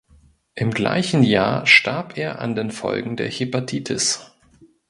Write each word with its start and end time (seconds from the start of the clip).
Im 0.55 0.71
gleichen 0.71 1.21
Jahr 1.21 1.67
starb 1.67 2.17
er 2.17 2.39
an 2.39 2.55
den 2.55 2.71
Folgen 2.71 3.17
der 3.17 3.29
Hepatitis. 3.29 4.31